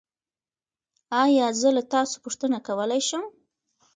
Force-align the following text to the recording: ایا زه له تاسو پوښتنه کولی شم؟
ایا 1.23 1.47
زه 1.59 1.69
له 1.77 1.83
تاسو 1.93 2.15
پوښتنه 2.23 2.57
کولی 2.67 3.01
شم؟ 3.07 3.23